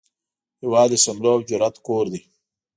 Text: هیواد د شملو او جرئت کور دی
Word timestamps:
هیواد 0.61 0.89
د 0.91 0.95
شملو 1.03 1.29
او 1.35 1.39
جرئت 1.49 1.75
کور 1.87 2.05
دی 2.13 2.21